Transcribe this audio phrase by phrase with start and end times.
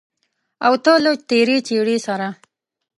[0.65, 2.27] او ته له تېرې چړې سره